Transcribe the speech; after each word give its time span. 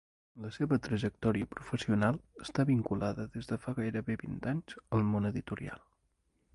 La 0.43 0.49
seva 0.53 0.77
trajectòria 0.85 1.49
professional 1.51 2.17
està 2.45 2.67
vinculada 2.71 3.29
des 3.37 3.53
de 3.53 3.61
fa 3.67 3.77
gairebé 3.83 4.19
vint 4.27 4.45
anys 4.57 4.79
al 4.99 5.09
món 5.15 5.35
editorial. 5.35 5.91